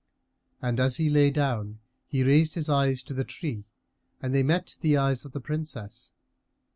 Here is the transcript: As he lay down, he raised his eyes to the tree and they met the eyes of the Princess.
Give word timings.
As 0.63 0.97
he 0.97 1.11
lay 1.11 1.29
down, 1.29 1.77
he 2.07 2.23
raised 2.23 2.55
his 2.55 2.69
eyes 2.69 3.03
to 3.03 3.13
the 3.13 3.23
tree 3.23 3.65
and 4.19 4.33
they 4.33 4.41
met 4.41 4.77
the 4.81 4.97
eyes 4.97 5.25
of 5.25 5.31
the 5.31 5.39
Princess. 5.39 6.11